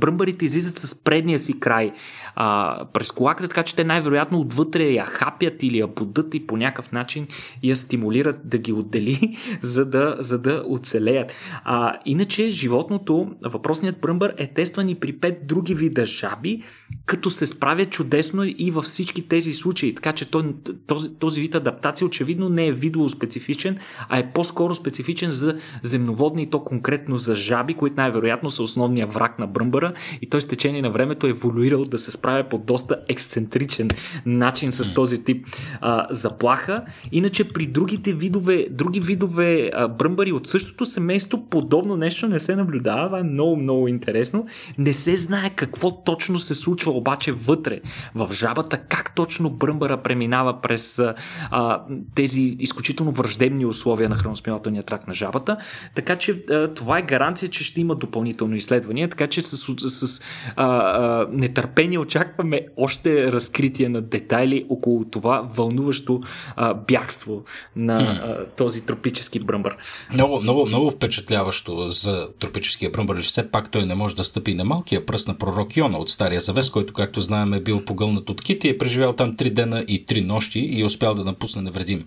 [0.00, 1.92] бръмбарите излизат с предния си край
[2.34, 6.56] а, през колаката, така че те най-вероятно отвътре я хапят или я поддат и по
[6.56, 7.26] някакъв начин
[7.62, 11.32] я стимулират да ги отдели, за да, за да оцелеят.
[11.64, 16.62] А, иначе животното, въпросният бръмбър е тестван и при пет други вида жаби,
[17.06, 19.94] като се справя чудесно и във всички тези случаи.
[19.94, 25.32] Така че този, този вид адаптация очевидно не е видово специфичен, а е по-скоро специфичен
[25.32, 30.28] за земноводни и то конкретно за жаби, които най-вероятно са основния враг на бръмбъра и
[30.28, 33.88] той с течение на времето е еволюирал да се справя по доста ексцентричен
[34.26, 35.46] начин с този тип
[35.80, 36.84] а, заплаха.
[37.12, 42.56] Иначе при другите видове, други видове а, бръмбари от същото семейство подобно нещо не се
[42.56, 43.06] наблюдава.
[43.06, 44.46] Това е много, много интересно.
[44.78, 47.80] Не се знае какво точно се случва обаче вътре
[48.14, 51.02] в жабата, как точно бръмбара преминава през
[51.50, 51.82] а,
[52.14, 55.56] тези изключително враждебни условия на храносмилателния тракт на жабата.
[55.94, 59.90] Така че а, това е гаранция, че ще има допълнително изследвания, така че с, с,
[59.90, 60.22] с
[60.56, 66.20] а, а, нетърпение очакваме още разкритие на детайли около това вълнуващо
[66.56, 67.44] а, бягство
[67.76, 69.76] на а, този тропически бръмбър.
[70.14, 73.22] Много, много, много впечатляващо за тропическия бръмбър.
[73.22, 76.40] Все пак той не може да стъпи на малкия пръст на пророк Йона от Стария
[76.40, 80.06] Завес, който, както знаем, е бил погълнат от кити, е преживял там три дена и
[80.06, 82.04] три нощи и е успял да напусне невредим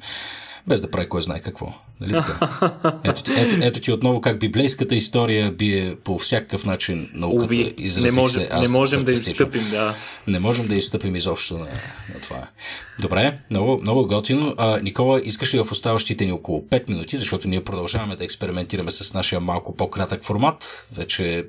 [0.67, 1.73] без да прави кой знае какво.
[2.01, 2.39] Нали така?
[3.03, 7.45] Ето, ето, ето ти отново как библейската история бие по всякакъв начин науката.
[7.45, 9.95] Уви, не, може, се, не можем да изстъпим, да.
[10.27, 11.65] Не можем да изстъпим изобщо на,
[12.13, 12.47] на това.
[12.99, 14.55] Добре, много, много готино.
[14.57, 18.91] А, Никола, искаш ли в оставащите ни около 5 минути, защото ние продължаваме да експериментираме
[18.91, 20.87] с нашия малко по-кратък формат.
[20.95, 21.45] Вече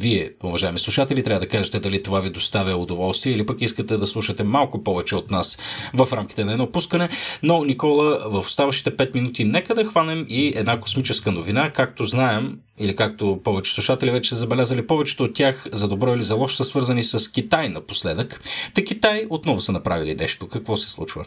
[0.00, 4.06] вие, уважаеми слушатели, трябва да кажете дали това ви доставя удоволствие или пък искате да
[4.06, 5.58] слушате малко повече от нас
[5.94, 7.08] в рамките на едно пускане.
[7.42, 11.72] Но, Никола, в оставащите 5 минути нека да хванем и една космическа новина.
[11.72, 16.34] Както знаем, или както повече слушатели вече забелязали, повечето от тях, за добро или за
[16.34, 18.40] лошо, са свързани с Китай напоследък.
[18.74, 20.48] Та Китай отново са направили нещо.
[20.48, 21.24] Какво се случва?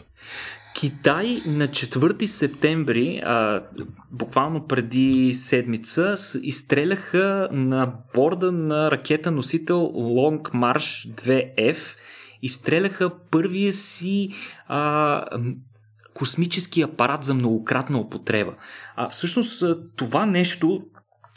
[0.74, 3.62] Китай на 4 септември, а,
[4.12, 11.76] буквално преди седмица, изстреляха на борда на ракета носител Long March 2F.
[12.42, 14.28] Изстреляха първия си
[14.68, 15.24] а,
[16.14, 18.54] космически апарат за многократна употреба.
[18.96, 19.64] А, всъщност
[19.96, 20.82] това нещо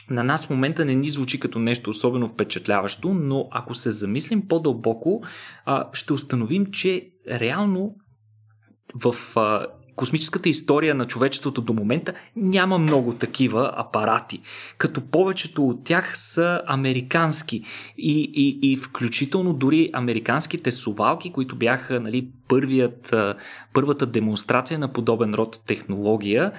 [0.09, 4.47] на нас в момента не ни звучи като нещо особено впечатляващо, но ако се замислим
[4.47, 5.23] по-дълбоко,
[5.65, 7.95] а, ще установим, че реално
[8.93, 14.41] в а, космическата история на човечеството до момента няма много такива апарати,
[14.77, 17.63] като повечето от тях са американски
[17.97, 23.15] и, и, и включително дори американските сувалки, които бяха нали, първият,
[23.73, 26.51] първата демонстрация на подобен род технология,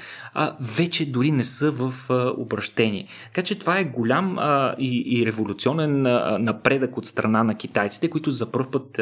[0.60, 1.92] вече дори не са в
[2.38, 3.06] обращение.
[3.26, 4.38] Така че това е голям
[4.78, 6.02] и, и революционен
[6.44, 9.00] напредък от страна на китайците, които за първ път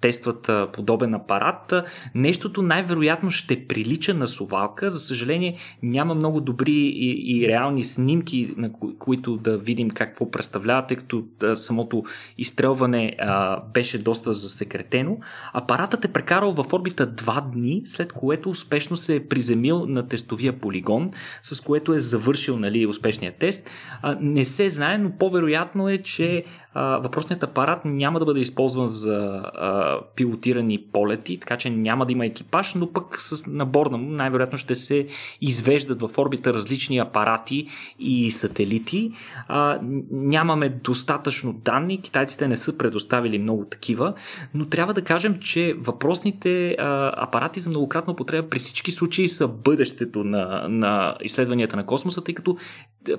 [0.00, 1.74] тестват подобен апарат.
[2.14, 4.90] Нещото най-вероятно ще прилича на совалка.
[4.90, 10.86] За съжаление няма много добри и, и реални снимки, на които да видим какво представлява,
[10.86, 12.04] тъй като самото
[12.38, 15.18] изстрелване а, беше доста засекретено.
[15.52, 20.60] Апаратът е прекарал в орбита два дни, след което успешно се е приземил на тестовия
[20.60, 21.10] полигон,
[21.42, 23.66] с което е завършил нали, успешния тест.
[24.02, 26.44] А, не се знае, но по-вероятно е, че
[26.80, 32.26] въпросният апарат няма да бъде използван за а, пилотирани полети, така че няма да има
[32.26, 35.06] екипаж, но пък с наборна му най-вероятно ще се
[35.40, 39.12] извеждат в орбита различни апарати и сателити.
[39.48, 39.78] А,
[40.10, 44.14] нямаме достатъчно данни, китайците не са предоставили много такива,
[44.54, 49.48] но трябва да кажем, че въпросните а, апарати за многократна употреба при всички случаи са
[49.48, 52.56] бъдещето на, на изследванията на космоса, тъй като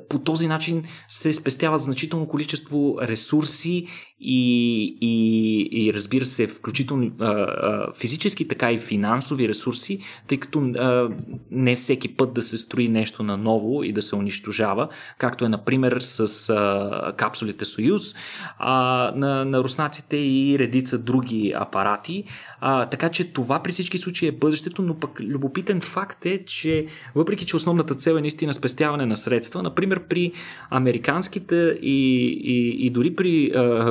[0.09, 3.87] по този начин се спестяват значително количество ресурси ресурси
[4.21, 10.59] и, и, и разбира се, включително а, а, физически, така и финансови ресурси, тъй като
[10.59, 11.09] а,
[11.51, 15.49] не всеки път да се строи нещо на ново и да се унищожава, както е,
[15.49, 18.15] например, с а, капсулите Союз
[18.57, 18.73] а,
[19.15, 22.23] на, на руснаците и редица други апарати.
[22.61, 26.85] А, така че това при всички случаи е бъдещето, но пък любопитен факт е, че
[27.15, 30.31] въпреки, че основната цел е наистина спестяване на средства, например при
[30.69, 33.38] американските и, и, и дори при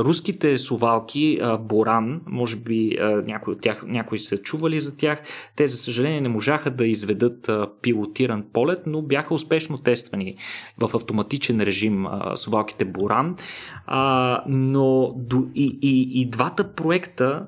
[0.04, 5.18] руските сувалки а, Боран, може би а, някои от тях, някои са чували за тях,
[5.56, 7.50] те за съжаление не можаха да изведат
[7.82, 10.36] пилотиран полет, но бяха успешно тествани
[10.78, 13.36] в автоматичен режим сувалките Боран.
[14.48, 15.14] Но
[15.54, 17.46] и, и, и двата проекта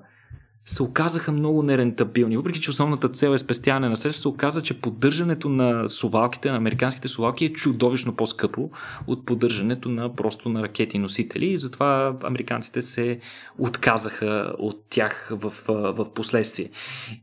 [0.71, 2.37] се оказаха много нерентабилни.
[2.37, 6.57] Въпреки, че основната цел е спестяване на средства, се оказа, че поддържането на сувалките, на
[6.57, 8.71] американските сувалки е чудовищно по-скъпо
[9.07, 13.21] от поддържането на просто на ракети носители и затова американците се
[13.59, 16.71] отказаха от тях в, в последствие.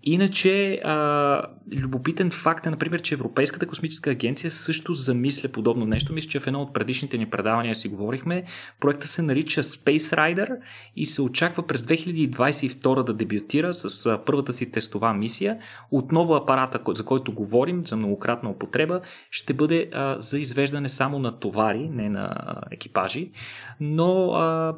[0.03, 6.13] Иначе, а, любопитен факт е, например, че Европейската космическа агенция също замисля подобно нещо.
[6.13, 8.43] Мисля, че в едно от предишните ни предавания си говорихме.
[8.79, 10.49] Проектът се нарича Space Rider
[10.95, 13.36] и се очаква през 2022 да дебютира
[13.73, 15.57] с първата си тестова мисия.
[15.91, 21.89] Отново апарата, за който говорим, за многократна употреба, ще бъде за извеждане само на товари,
[21.89, 22.35] не на
[22.71, 23.31] екипажи,
[23.79, 24.31] но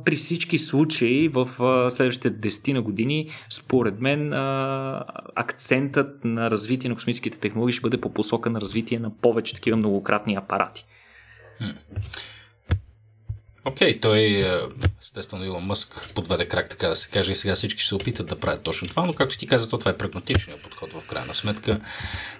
[0.05, 1.47] при всички случаи в
[1.91, 4.33] следващите 10 на години, според мен,
[5.35, 9.77] акцентът на развитие на космическите технологии ще бъде по посока на развитие на повече такива
[9.77, 10.85] многократни апарати.
[13.69, 14.45] Окей, okay, той е,
[15.01, 18.39] естествено Илон Мъск подведе крак, така да се каже, и сега всички се опитат да
[18.39, 21.79] правят точно това, но както ти каза, то това е прагматичният подход в крайна сметка.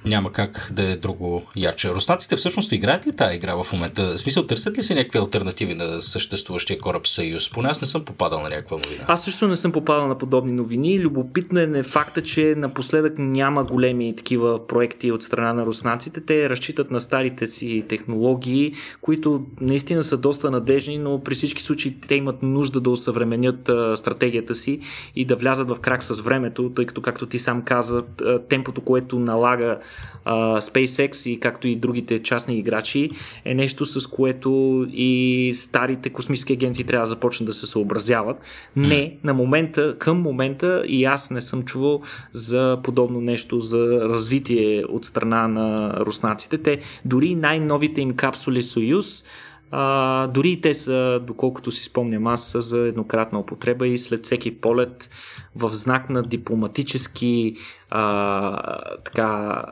[0.05, 1.89] Няма как да е друго яче.
[1.89, 4.03] Руснаците всъщност играят ли тази игра в момента?
[4.03, 7.51] В смисъл, търсят ли се някакви альтернативи на съществуващия кораб Съюз?
[7.51, 9.05] Поне аз не съм попадал на някаква новина.
[9.07, 10.99] Аз също не съм попадал на подобни новини.
[10.99, 16.21] Любопитно е факта, че напоследък няма големи такива проекти от страна на руснаците.
[16.25, 21.95] Те разчитат на старите си технологии, които наистина са доста надежни, но при всички случаи
[22.08, 24.79] те имат нужда да усъвременят стратегията си
[25.15, 28.03] и да влязат в крак с времето, тъй като, както ти сам каза,
[28.49, 29.79] темпото, което налага
[30.25, 33.12] SpaceX и както и другите частни играчи,
[33.45, 38.38] е нещо с което и старите космически агенции трябва да започнат да се съобразяват.
[38.75, 42.01] Не, на момента, към момента и аз не съм чувал
[42.34, 46.58] за подобно нещо за развитие от страна на руснаците.
[46.58, 49.23] Те дори най-новите им капсули Союз
[49.71, 54.23] а, дори и те са, доколкото си спомням аз, са за еднократна употреба и след
[54.23, 55.10] всеки полет
[55.55, 57.55] в знак на дипломатически
[57.89, 59.63] а, така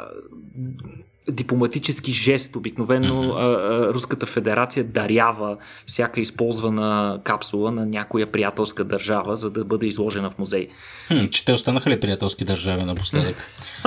[1.30, 2.56] дипломатически жест.
[2.56, 3.36] Обикновено
[3.94, 10.38] Руската федерация дарява всяка използвана капсула на някоя приятелска държава, за да бъде изложена в
[10.38, 10.68] музей.
[11.08, 13.36] Хм, че те останаха ли приятелски държави напоследък?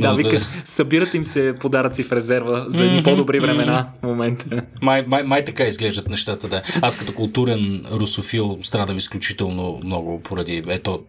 [0.00, 4.62] да, вика, събират им се подаръци в резерва за едни по-добри времена в момента.
[4.82, 6.62] Май, май, май така изглеждат нещата, да.
[6.82, 11.02] Аз като културен русофил страдам изключително много поради ето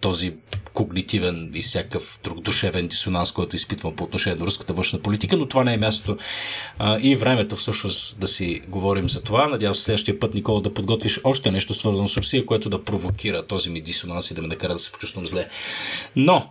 [0.00, 0.34] този
[0.72, 5.46] когнитивен и всякакъв друг душевен дисонанс, който изпитвам по отношение на руската външна политика, но
[5.46, 6.16] това не е мястото
[6.78, 9.48] а, и времето всъщност да си говорим за това.
[9.48, 13.46] Надявам се следващия път, Никола, да подготвиш още нещо свързано с Русия, което да провокира
[13.46, 15.48] този ми дисонанс и да ме накара да се почувствам зле.
[16.16, 16.48] Но,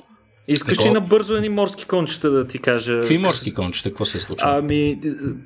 [0.48, 3.00] Искаш ли набързо едни морски кончета да ти кажа?
[3.00, 3.90] Какви морски кончета?
[3.90, 4.52] Какво се е случило?
[4.52, 5.00] Ами,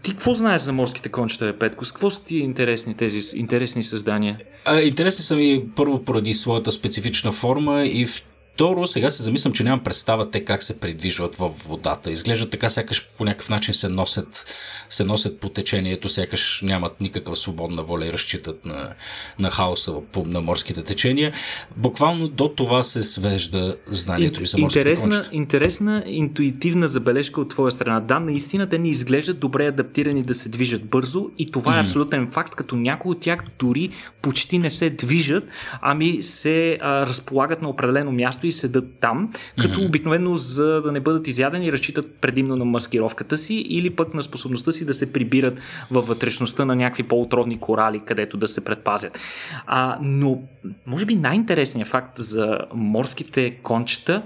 [0.04, 1.86] ти какво знаеш за морските кончета, Петко?
[1.86, 4.38] С какво са ти интересни тези интересни създания?
[4.66, 8.06] А, интересни са ми първо поради своята специфична форма и
[8.54, 12.12] Второ, сега се замислям, че нямам представа те как се придвижват в водата.
[12.12, 14.56] Изглежда така, сякаш по някакъв начин се носят,
[14.90, 18.94] се носят по течението, сякаш нямат никаква свободна воля и разчитат на,
[19.40, 19.94] на хаоса
[20.26, 21.34] на морските течения.
[21.78, 27.72] Буквално до това се свежда знанието ми за морските интересна, интересна, интуитивна забележка от твоя
[27.72, 28.00] страна.
[28.00, 31.78] Да, наистина те ни изглеждат добре адаптирани да се движат бързо и това mm.
[31.78, 33.90] е абсолютен факт, като някои от тях дори
[34.22, 35.48] почти не се движат,
[35.82, 39.88] ами се а, разполагат на определено място и седат там, като mm-hmm.
[39.88, 44.72] обикновено за да не бъдат изядени разчитат предимно на маскировката си или пък на способността
[44.72, 45.60] си да се прибират
[45.92, 49.20] във вътрешността на някакви по-отровни корали, където да се предпазят.
[49.68, 50.42] А, но,
[50.88, 54.24] може би най-интересният факт за морските кончета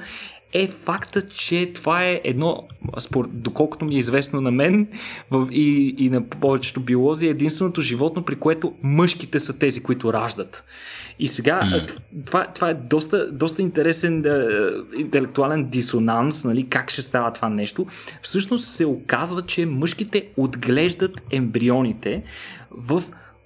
[0.54, 2.68] е факта, че това е едно,
[3.00, 4.88] според, доколкото ми е известно на мен
[5.52, 10.66] и, и на повечето биолози, е единственото животно, при което мъжките са тези, които раждат.
[11.20, 11.98] И сега, mm.
[12.26, 14.48] това, това е доста, доста интересен е,
[14.98, 17.88] интелектуален дисонанс, нали, как ще става това нещо.
[18.22, 22.24] Всъщност се оказва, че мъжките отглеждат ембрионите
[22.72, 23.04] в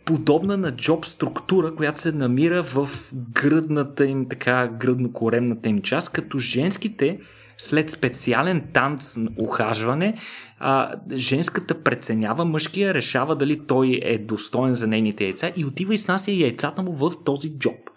[0.09, 6.39] подобна на джоб структура, която се намира в гръдната им, така, гръдно-коремната им част, като
[6.39, 7.19] женските
[7.57, 10.15] след специален танц на ухажване,
[10.59, 15.97] а, женската преценява, мъжкия решава дали той е достоен за нейните яйца и отива и
[15.97, 17.89] снася яйцата му в този джоб.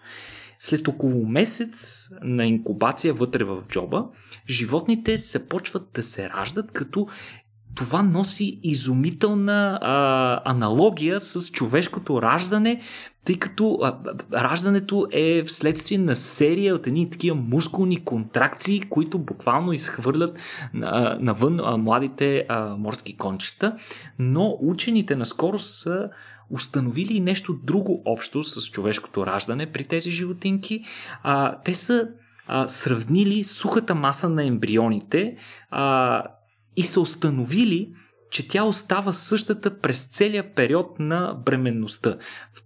[0.59, 4.05] След около месец на инкубация вътре в джоба,
[4.49, 7.07] животните се почват да се раждат, като
[7.75, 12.81] това носи изумителна а, аналогия с човешкото раждане,
[13.25, 13.99] тъй като а,
[14.33, 20.37] раждането е вследствие на серия от едни такива мускулни контракции, които буквално изхвърлят
[20.81, 23.75] а, навън а, младите а, морски кончета.
[24.19, 26.09] Но учените наскоро са
[26.49, 30.83] установили нещо друго общо с човешкото раждане при тези животинки.
[31.23, 32.07] А, те са
[32.47, 35.37] а, сравнили сухата маса на ембрионите
[35.71, 36.23] а,
[36.75, 37.89] и са установили,
[38.33, 42.17] че тя остава същата през целия период на бременността.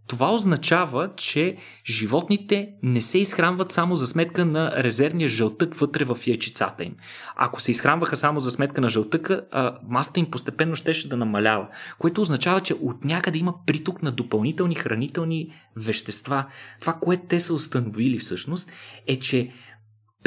[0.08, 6.18] Това означава, че животните не се изхранват само за сметка на резервния жълтък вътре в
[6.28, 6.96] яйчицата им.
[7.36, 9.42] Ако се изхранваха само за сметка на жълтъка,
[9.90, 11.68] масата им постепенно щеше да намалява,
[12.00, 16.46] което означава, че от някъде има приток на допълнителни хранителни вещества.
[16.80, 18.72] Това, което те са установили всъщност,
[19.08, 19.52] е, че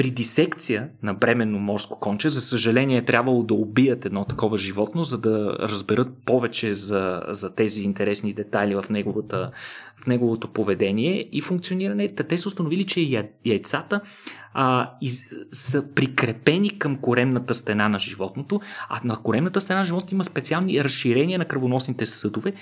[0.01, 5.05] при дисекция на бременно морско конче, за съжаление е трябвало да убият едно такова животно,
[5.05, 9.51] за да разберат повече за, за тези интересни детайли в, неговата,
[9.97, 12.15] в неговото поведение и функциониране.
[12.15, 14.01] Те са установили, че яйцата
[14.55, 20.15] а, из, са прикрепени към коремната стена на животното, а на коремната стена на животното
[20.15, 22.53] има специални разширения на кръвоносните съдове,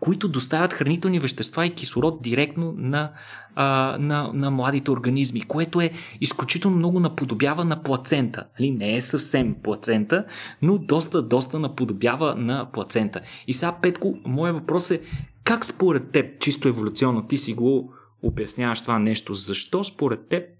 [0.00, 3.12] които доставят хранителни вещества и кислород директно на,
[3.54, 5.90] а, на, на младите организми, което е
[6.20, 8.44] изключително много наподобява на плацента.
[8.60, 8.70] Нали?
[8.70, 10.24] Не е съвсем плацента,
[10.62, 13.20] но доста, доста наподобява на плацента.
[13.46, 15.00] И сега, Петко, моят въпрос е
[15.44, 17.92] как според теб, чисто еволюционно, ти си го
[18.22, 20.55] обясняваш това нещо, защо според теб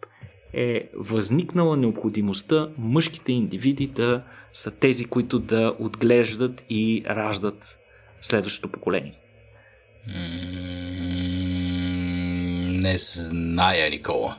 [0.53, 4.23] е възникнала необходимостта мъжките индивиди да
[4.53, 7.79] са тези, които да отглеждат и раждат
[8.21, 9.19] следващото поколение?
[12.81, 14.39] Не зная, Никола.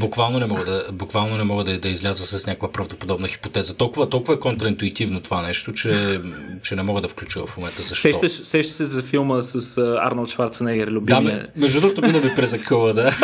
[0.00, 3.76] Буквално не мога да, буквално не мога да, да изляза с някаква правдоподобна хипотеза.
[3.76, 6.20] Толкова, толкова е контраинтуитивно това нещо, че,
[6.62, 8.02] че не мога да включа в момента защо.
[8.02, 11.38] Сещаш, сещаш се за филма с Арнолд Шварценегер, любимия.
[11.38, 13.12] Да, между другото, минаме през акъла, да.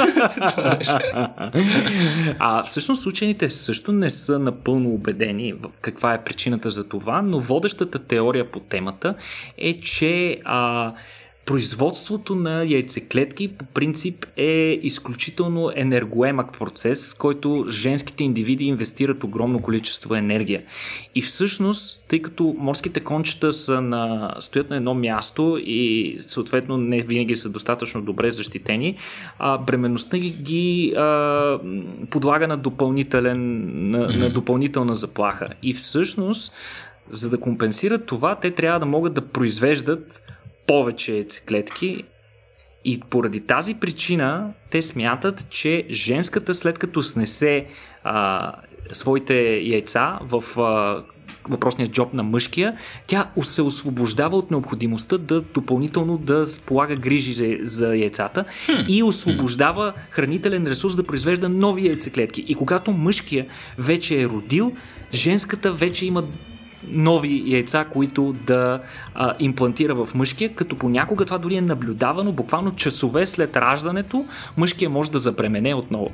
[2.39, 7.41] а всъщност учените също не са напълно убедени в каква е причината за това, но
[7.41, 9.15] водещата теория по темата
[9.59, 10.93] е, че а,
[11.49, 19.63] Производството на яйцеклетки по принцип е изключително енергоемък процес, в който женските индивиди инвестират огромно
[19.63, 20.63] количество енергия.
[21.15, 27.03] И всъщност, тъй като морските кончета са на, стоят на едно място и съответно не
[27.03, 28.97] винаги са достатъчно добре защитени,
[29.39, 31.59] а, бременността ги а,
[32.11, 35.49] подлага на, допълнителен, на, на допълнителна заплаха.
[35.63, 36.53] И всъщност,
[37.11, 40.23] за да компенсират това, те трябва да могат да произвеждат
[40.69, 42.05] повече яйцеклетки
[42.85, 47.67] и поради тази причина те смятат, че женската след като снесе
[48.05, 48.53] а,
[48.93, 51.03] своите яйца в а,
[51.49, 57.57] въпросния джоб на мъжкия, тя се освобождава от необходимостта да допълнително да полага грижи за,
[57.61, 58.45] за яйцата
[58.89, 62.45] и освобождава хранителен ресурс да произвежда нови яйцеклетки.
[62.49, 63.47] И когато мъжкия
[63.79, 64.73] вече е родил,
[65.13, 66.25] женската вече има
[66.91, 68.81] нови яйца, които да
[69.15, 74.25] а, имплантира в мъжкия, като понякога това дори е наблюдавано буквално часове след раждането,
[74.57, 76.11] мъжкия може да запремене отново.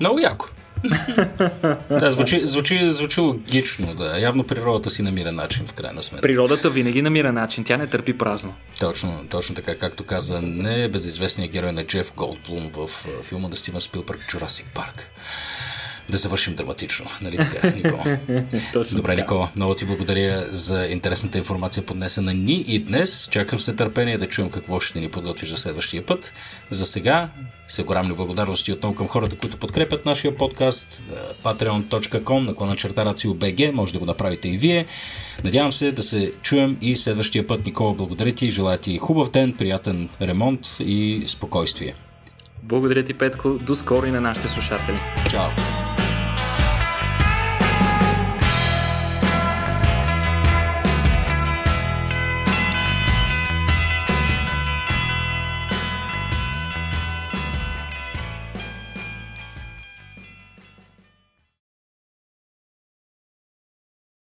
[0.00, 0.46] Много яко.
[1.90, 4.18] да, звучи, звучи, звучи логично, да.
[4.18, 6.22] Явно природата си намира начин, в крайна сметка.
[6.22, 8.54] Природата винаги намира начин, тя не търпи празно.
[8.80, 12.88] Точно, точно така, както каза не безизвестният герой на Джеф Голдблум в
[13.22, 15.10] филма на Стивен Спилбърг Jurassic Парк
[16.10, 17.06] да завършим драматично.
[17.22, 18.04] Нали така, Никола?
[18.72, 19.22] Точно Добре, така.
[19.22, 23.28] Никола, много ти благодаря за интересната информация поднесена ни и днес.
[23.30, 26.32] Чакам с нетърпение да чуем какво ще ни подготвиш за следващия път.
[26.70, 27.30] За сега
[27.66, 31.04] се горамни благодарности отново към хората, които подкрепят нашия подкаст.
[31.44, 33.70] patreon.com наклона черта BG.
[33.70, 34.86] Може да го направите и вие.
[35.44, 37.64] Надявам се да се чуем и следващия път.
[37.64, 38.50] Никола, благодаря ти.
[38.50, 41.94] Желая ти хубав ден, приятен ремонт и спокойствие.
[42.62, 43.50] Благодаря ти, Петко.
[43.50, 44.98] До скоро и на нашите слушатели.
[45.30, 45.87] Чао!